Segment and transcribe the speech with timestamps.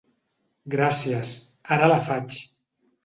[0.75, 1.35] Gràcies,
[1.77, 2.41] ara la faig!